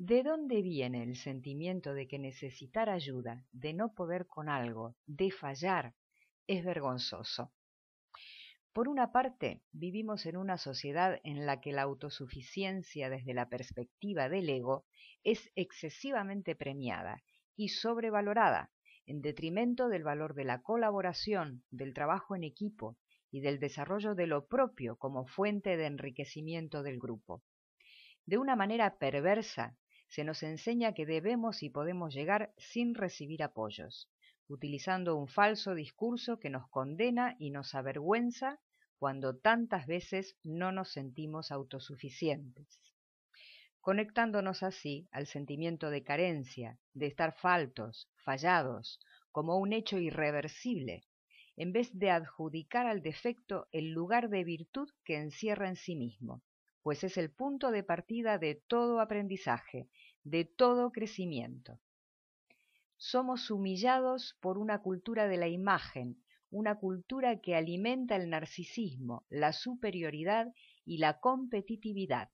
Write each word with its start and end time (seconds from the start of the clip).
¿De 0.00 0.22
dónde 0.22 0.62
viene 0.62 1.02
el 1.02 1.16
sentimiento 1.16 1.92
de 1.92 2.06
que 2.06 2.20
necesitar 2.20 2.88
ayuda, 2.88 3.44
de 3.50 3.74
no 3.74 3.94
poder 3.94 4.28
con 4.28 4.48
algo, 4.48 4.94
de 5.06 5.32
fallar, 5.32 5.92
es 6.46 6.64
vergonzoso? 6.64 7.52
Por 8.72 8.86
una 8.86 9.10
parte, 9.10 9.60
vivimos 9.72 10.24
en 10.26 10.36
una 10.36 10.56
sociedad 10.56 11.18
en 11.24 11.46
la 11.46 11.60
que 11.60 11.72
la 11.72 11.82
autosuficiencia 11.82 13.10
desde 13.10 13.34
la 13.34 13.48
perspectiva 13.48 14.28
del 14.28 14.48
ego 14.48 14.86
es 15.24 15.50
excesivamente 15.56 16.54
premiada 16.54 17.20
y 17.56 17.70
sobrevalorada, 17.70 18.70
en 19.04 19.20
detrimento 19.20 19.88
del 19.88 20.04
valor 20.04 20.34
de 20.34 20.44
la 20.44 20.62
colaboración, 20.62 21.64
del 21.72 21.92
trabajo 21.92 22.36
en 22.36 22.44
equipo 22.44 22.96
y 23.32 23.40
del 23.40 23.58
desarrollo 23.58 24.14
de 24.14 24.28
lo 24.28 24.46
propio 24.46 24.96
como 24.96 25.26
fuente 25.26 25.76
de 25.76 25.86
enriquecimiento 25.86 26.84
del 26.84 27.00
grupo. 27.00 27.42
De 28.26 28.38
una 28.38 28.54
manera 28.54 28.98
perversa, 28.98 29.76
se 30.08 30.24
nos 30.24 30.42
enseña 30.42 30.94
que 30.94 31.06
debemos 31.06 31.62
y 31.62 31.70
podemos 31.70 32.14
llegar 32.14 32.52
sin 32.56 32.94
recibir 32.94 33.42
apoyos, 33.42 34.10
utilizando 34.48 35.16
un 35.16 35.28
falso 35.28 35.74
discurso 35.74 36.38
que 36.38 36.50
nos 36.50 36.68
condena 36.70 37.36
y 37.38 37.50
nos 37.50 37.74
avergüenza 37.74 38.58
cuando 38.98 39.36
tantas 39.36 39.86
veces 39.86 40.36
no 40.42 40.72
nos 40.72 40.90
sentimos 40.90 41.52
autosuficientes, 41.52 42.80
conectándonos 43.80 44.62
así 44.62 45.06
al 45.12 45.26
sentimiento 45.26 45.90
de 45.90 46.02
carencia, 46.02 46.78
de 46.94 47.06
estar 47.06 47.36
faltos, 47.36 48.10
fallados, 48.24 48.98
como 49.30 49.58
un 49.58 49.72
hecho 49.72 49.98
irreversible, 49.98 51.04
en 51.56 51.72
vez 51.72 51.90
de 51.96 52.10
adjudicar 52.10 52.86
al 52.86 53.02
defecto 53.02 53.68
el 53.72 53.90
lugar 53.90 54.30
de 54.30 54.44
virtud 54.44 54.88
que 55.04 55.16
encierra 55.16 55.68
en 55.68 55.76
sí 55.76 55.94
mismo, 55.96 56.42
pues 56.88 57.04
es 57.04 57.18
el 57.18 57.30
punto 57.30 57.70
de 57.70 57.82
partida 57.82 58.38
de 58.38 58.54
todo 58.54 59.02
aprendizaje, 59.02 59.90
de 60.24 60.46
todo 60.46 60.90
crecimiento. 60.90 61.78
Somos 62.96 63.50
humillados 63.50 64.38
por 64.40 64.56
una 64.56 64.80
cultura 64.80 65.28
de 65.28 65.36
la 65.36 65.48
imagen 65.48 66.22
una 66.48 66.76
cultura 66.76 67.42
que 67.42 67.54
alimenta 67.54 68.16
el 68.16 68.30
narcisismo, 68.30 69.26
la 69.28 69.52
superioridad 69.52 70.54
y 70.86 70.96
la 70.96 71.20
competitividad, 71.20 72.30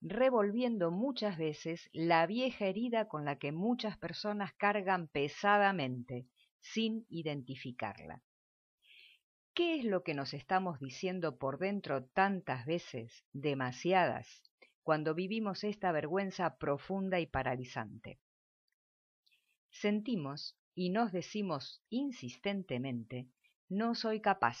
revolviendo 0.00 0.90
muchas 0.90 1.38
veces 1.38 1.88
la 1.92 2.26
vieja 2.26 2.66
herida 2.66 3.06
con 3.06 3.24
la 3.24 3.38
que 3.38 3.52
muchas 3.52 3.96
personas 3.96 4.54
cargan 4.54 5.06
pesadamente, 5.06 6.26
sin 6.58 7.06
identificarla. 7.10 8.24
¿Qué 9.58 9.74
es 9.74 9.84
lo 9.84 10.04
que 10.04 10.14
nos 10.14 10.34
estamos 10.34 10.78
diciendo 10.78 11.36
por 11.36 11.58
dentro 11.58 12.04
tantas 12.04 12.64
veces, 12.64 13.24
demasiadas, 13.32 14.44
cuando 14.84 15.16
vivimos 15.16 15.64
esta 15.64 15.90
vergüenza 15.90 16.58
profunda 16.58 17.18
y 17.18 17.26
paralizante? 17.26 18.20
Sentimos 19.68 20.56
y 20.76 20.90
nos 20.90 21.10
decimos 21.10 21.82
insistentemente 21.90 23.26
no 23.68 23.96
soy 23.96 24.20
capaz, 24.20 24.60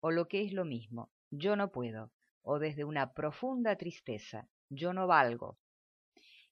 o 0.00 0.10
lo 0.10 0.26
que 0.26 0.42
es 0.42 0.52
lo 0.52 0.64
mismo, 0.64 1.12
yo 1.30 1.54
no 1.54 1.70
puedo, 1.70 2.10
o 2.42 2.58
desde 2.58 2.82
una 2.82 3.12
profunda 3.12 3.76
tristeza, 3.76 4.48
yo 4.68 4.92
no 4.92 5.06
valgo. 5.06 5.56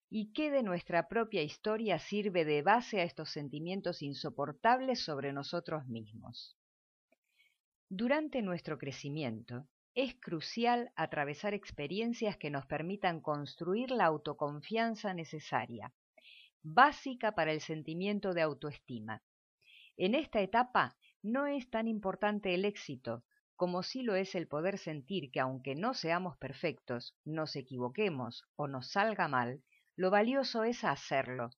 ¿Y 0.09 0.33
qué 0.33 0.53
de 0.53 0.62
nuestra 0.62 1.09
propia 1.09 1.42
historia 1.42 1.98
sirve 1.98 2.44
de 2.44 2.62
base 2.62 3.00
a 3.00 3.03
estos 3.03 3.31
sentimientos 3.31 4.00
insoportables 4.00 5.03
sobre 5.05 5.33
nosotros 5.33 5.88
mismos? 5.88 6.56
Durante 7.97 8.42
nuestro 8.42 8.77
crecimiento, 8.77 9.69
es 9.95 10.17
crucial 10.17 10.91
atravesar 10.97 11.55
experiencias 11.55 12.37
que 12.37 12.50
nos 12.50 12.67
permitan 12.67 13.20
construir 13.20 13.92
la 13.92 14.06
autoconfianza 14.06 15.14
necesaria, 15.14 15.92
básica 16.61 17.37
para 17.37 17.53
el 17.53 17.61
sentimiento 17.61 18.34
de 18.34 18.42
autoestima. 18.42 19.22
En 19.97 20.17
esta 20.17 20.41
etapa 20.41 20.97
no 21.22 21.47
es 21.47 21.70
tan 21.70 21.87
importante 21.87 22.53
el 22.53 22.65
éxito 22.65 23.22
como 23.54 23.84
sí 23.84 24.03
lo 24.03 24.16
es 24.16 24.34
el 24.34 24.49
poder 24.49 24.78
sentir 24.78 25.31
que 25.31 25.38
aunque 25.38 25.77
no 25.77 25.94
seamos 25.94 26.37
perfectos, 26.37 27.16
nos 27.25 27.54
equivoquemos 27.54 28.43
o 28.56 28.66
nos 28.66 28.91
salga 28.91 29.28
mal, 29.28 29.62
lo 29.94 30.10
valioso 30.10 30.65
es 30.65 30.83
hacerlo, 30.83 31.50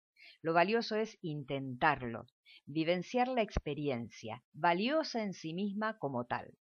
lo 0.43 0.53
valioso 0.53 0.97
es 0.97 1.19
intentarlo, 1.23 2.27
vivenciar 2.67 3.29
la 3.29 3.43
experiencia, 3.43 4.43
valiosa 4.53 5.23
en 5.23 5.33
sí 5.33 5.55
misma 5.55 5.99
como 5.99 6.27
tal. 6.27 6.57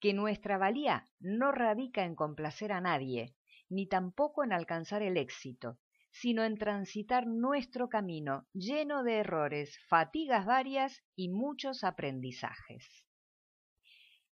Que 0.00 0.12
nuestra 0.14 0.58
valía 0.58 1.08
no 1.18 1.52
radica 1.52 2.04
en 2.04 2.14
complacer 2.14 2.72
a 2.72 2.80
nadie, 2.80 3.34
ni 3.68 3.86
tampoco 3.86 4.44
en 4.44 4.52
alcanzar 4.52 5.02
el 5.02 5.16
éxito, 5.16 5.78
sino 6.10 6.44
en 6.44 6.56
transitar 6.56 7.26
nuestro 7.26 7.88
camino 7.88 8.46
lleno 8.52 9.02
de 9.04 9.18
errores, 9.18 9.78
fatigas 9.88 10.46
varias 10.46 11.02
y 11.14 11.28
muchos 11.28 11.84
aprendizajes. 11.84 13.09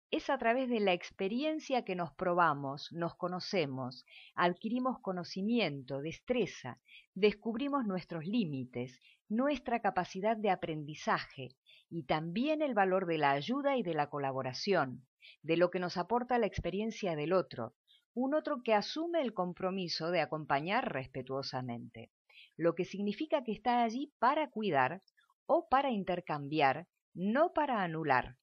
Es 0.10 0.30
a 0.30 0.38
través 0.38 0.70
de 0.70 0.80
la 0.80 0.94
experiencia 0.94 1.84
que 1.84 1.94
nos 1.94 2.14
probamos, 2.14 2.94
nos 2.94 3.16
conocemos, 3.16 4.06
adquirimos 4.36 5.02
conocimiento, 5.02 6.00
destreza, 6.00 6.80
descubrimos 7.14 7.86
nuestros 7.86 8.26
límites, 8.26 9.02
nuestra 9.28 9.82
capacidad 9.82 10.38
de 10.38 10.50
aprendizaje 10.50 11.50
y 11.90 12.04
también 12.04 12.62
el 12.62 12.74
valor 12.74 13.06
de 13.06 13.18
la 13.18 13.32
ayuda 13.32 13.76
y 13.76 13.84
de 13.84 13.96
la 13.96 14.10
colaboración, 14.10 15.06
de 15.42 15.58
lo 15.58 15.72
que 15.72 15.80
nos 15.80 15.98
aporta 15.98 16.38
la 16.38 16.48
experiencia 16.48 17.18
del 17.18 17.34
otro, 17.34 17.76
un 18.14 18.34
otro 18.34 18.64
que 18.64 18.74
asume 18.74 19.22
el 19.22 19.34
compromiso 19.34 20.10
de 20.10 20.22
acompañar 20.22 20.94
respetuosamente, 20.94 22.12
lo 22.56 22.76
que 22.76 22.86
significa 22.86 23.44
que 23.44 23.52
está 23.52 23.84
allí 23.84 24.14
para 24.20 24.50
cuidar 24.52 25.02
o 25.48 25.68
para 25.68 25.92
intercambiar, 25.92 26.88
no 27.14 27.52
para 27.52 27.84
anular, 27.84 28.38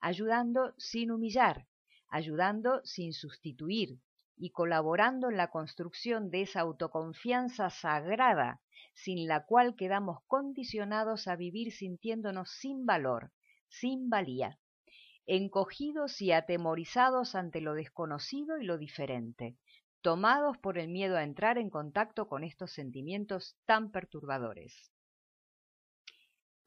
ayudando 0.00 0.74
sin 0.78 1.10
humillar, 1.10 1.66
ayudando 2.08 2.80
sin 2.84 3.12
sustituir 3.12 3.98
y 4.36 4.50
colaborando 4.50 5.30
en 5.30 5.36
la 5.36 5.50
construcción 5.50 6.30
de 6.30 6.42
esa 6.42 6.60
autoconfianza 6.60 7.70
sagrada 7.70 8.60
sin 8.94 9.28
la 9.28 9.44
cual 9.44 9.76
quedamos 9.76 10.18
condicionados 10.26 11.28
a 11.28 11.36
vivir 11.36 11.72
sintiéndonos 11.72 12.50
sin 12.50 12.86
valor, 12.86 13.32
sin 13.68 14.08
valía 14.08 14.58
encogidos 15.28 16.22
y 16.22 16.32
atemorizados 16.32 17.34
ante 17.34 17.60
lo 17.60 17.74
desconocido 17.74 18.58
y 18.58 18.64
lo 18.64 18.78
diferente, 18.78 19.58
tomados 20.00 20.56
por 20.56 20.78
el 20.78 20.88
miedo 20.88 21.18
a 21.18 21.22
entrar 21.22 21.58
en 21.58 21.68
contacto 21.68 22.28
con 22.28 22.44
estos 22.44 22.72
sentimientos 22.72 23.54
tan 23.66 23.90
perturbadores. 23.90 24.90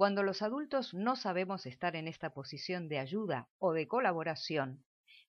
Cuando 0.02 0.24
los 0.24 0.42
adultos 0.42 0.96
no 0.96 1.16
sabemos 1.16 1.68
estar 1.68 1.96
en 1.96 2.08
esta 2.08 2.34
posición 2.34 2.90
de 2.90 2.98
ayuda 2.98 3.50
o 3.60 3.72
de 3.72 3.88
colaboración, 3.88 4.84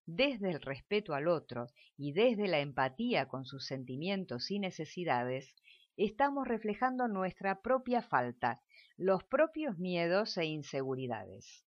desde 0.06 0.50
el 0.50 0.62
respeto 0.62 1.12
al 1.12 1.28
otro 1.28 1.66
y 1.98 2.14
desde 2.14 2.48
la 2.48 2.58
empatía 2.60 3.28
con 3.28 3.44
sus 3.44 3.66
sentimientos 3.66 4.50
y 4.50 4.58
necesidades, 4.58 5.54
estamos 5.98 6.48
reflejando 6.48 7.06
nuestra 7.06 7.60
propia 7.60 8.00
falta, 8.00 8.62
los 8.96 9.22
propios 9.24 9.76
miedos 9.76 10.38
e 10.38 10.46
inseguridades. 10.46 11.66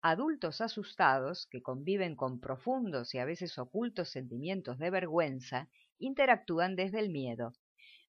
Adultos 0.00 0.62
asustados, 0.62 1.46
que 1.46 1.60
conviven 1.60 2.16
con 2.16 2.40
profundos 2.40 3.14
y 3.14 3.18
a 3.18 3.26
veces 3.26 3.58
ocultos 3.58 4.08
sentimientos 4.08 4.78
de 4.78 4.88
vergüenza, 4.88 5.68
interactúan 5.98 6.74
desde 6.74 7.00
el 7.00 7.10
miedo. 7.10 7.52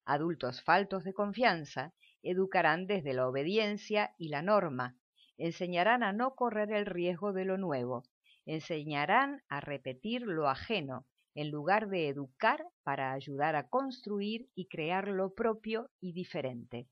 Adultos 0.06 0.62
faltos 0.62 1.04
de 1.04 1.12
confianza 1.12 1.92
educarán 2.22 2.86
desde 2.86 3.14
la 3.14 3.28
obediencia 3.28 4.14
y 4.18 4.28
la 4.28 4.42
norma, 4.42 4.96
enseñarán 5.38 6.02
a 6.02 6.12
no 6.12 6.34
correr 6.34 6.72
el 6.72 6.86
riesgo 6.86 7.32
de 7.32 7.44
lo 7.44 7.58
nuevo, 7.58 8.04
enseñarán 8.46 9.42
a 9.48 9.60
repetir 9.60 10.22
lo 10.22 10.48
ajeno, 10.48 11.06
en 11.34 11.50
lugar 11.50 11.88
de 11.88 12.08
educar 12.08 12.66
para 12.82 13.12
ayudar 13.12 13.56
a 13.56 13.68
construir 13.68 14.48
y 14.54 14.68
crear 14.68 15.08
lo 15.08 15.34
propio 15.34 15.90
y 16.00 16.12
diferente, 16.12 16.88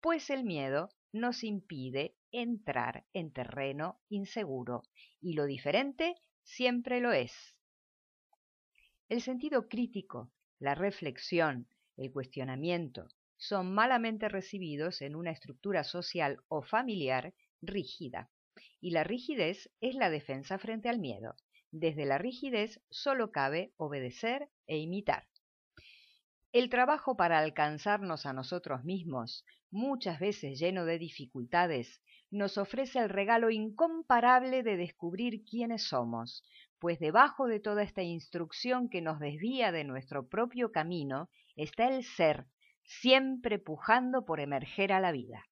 pues 0.00 0.30
el 0.30 0.44
miedo 0.44 0.88
nos 1.12 1.44
impide 1.44 2.16
entrar 2.30 3.04
en 3.12 3.32
terreno 3.32 4.00
inseguro 4.08 4.82
y 5.20 5.34
lo 5.34 5.44
diferente 5.44 6.14
siempre 6.42 7.00
lo 7.00 7.12
es. 7.12 7.32
El 9.08 9.20
sentido 9.20 9.68
crítico, 9.68 10.32
la 10.58 10.74
reflexión, 10.74 11.68
el 11.98 12.10
cuestionamiento 12.10 13.08
son 13.42 13.74
malamente 13.74 14.28
recibidos 14.28 15.02
en 15.02 15.16
una 15.16 15.32
estructura 15.32 15.82
social 15.82 16.38
o 16.46 16.62
familiar 16.62 17.34
rígida. 17.60 18.30
Y 18.80 18.90
la 18.90 19.02
rigidez 19.02 19.68
es 19.80 19.96
la 19.96 20.10
defensa 20.10 20.58
frente 20.58 20.88
al 20.88 21.00
miedo. 21.00 21.34
Desde 21.72 22.06
la 22.06 22.18
rigidez 22.18 22.80
solo 22.88 23.32
cabe 23.32 23.72
obedecer 23.78 24.48
e 24.68 24.78
imitar. 24.78 25.26
El 26.52 26.68
trabajo 26.68 27.16
para 27.16 27.40
alcanzarnos 27.40 28.26
a 28.26 28.32
nosotros 28.32 28.84
mismos, 28.84 29.44
muchas 29.72 30.20
veces 30.20 30.60
lleno 30.60 30.84
de 30.84 31.00
dificultades, 31.00 32.00
nos 32.30 32.58
ofrece 32.58 33.00
el 33.00 33.08
regalo 33.08 33.50
incomparable 33.50 34.62
de 34.62 34.76
descubrir 34.76 35.42
quiénes 35.44 35.82
somos, 35.88 36.44
pues 36.78 37.00
debajo 37.00 37.48
de 37.48 37.58
toda 37.58 37.82
esta 37.82 38.02
instrucción 38.02 38.88
que 38.88 39.00
nos 39.00 39.18
desvía 39.18 39.72
de 39.72 39.82
nuestro 39.82 40.28
propio 40.28 40.70
camino 40.70 41.28
está 41.56 41.88
el 41.88 42.04
ser, 42.04 42.46
siempre 42.84 43.58
pujando 43.58 44.24
por 44.24 44.40
emerger 44.40 44.92
a 44.92 45.00
la 45.00 45.12
vida. 45.12 45.44